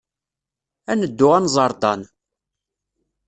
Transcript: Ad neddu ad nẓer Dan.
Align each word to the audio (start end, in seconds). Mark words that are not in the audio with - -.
Ad 0.91 0.97
neddu 0.99 1.27
ad 1.37 1.41
nẓer 1.43 1.71
Dan. 1.81 2.01